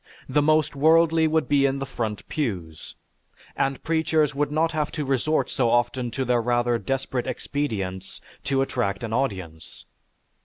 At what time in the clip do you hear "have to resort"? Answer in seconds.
4.71-5.51